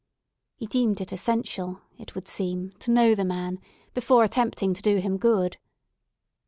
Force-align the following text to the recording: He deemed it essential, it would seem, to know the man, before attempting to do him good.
He 0.55 0.65
deemed 0.65 0.99
it 0.99 1.11
essential, 1.11 1.79
it 1.99 2.15
would 2.15 2.27
seem, 2.27 2.71
to 2.79 2.89
know 2.89 3.13
the 3.13 3.23
man, 3.23 3.59
before 3.93 4.23
attempting 4.23 4.73
to 4.73 4.81
do 4.81 4.95
him 4.97 5.17
good. 5.19 5.57